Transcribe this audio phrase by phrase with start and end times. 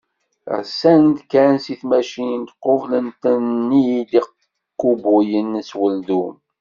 [0.61, 6.35] Rsen-d kan seg tmacint, qublen-ten-id ikubuyen s weldun.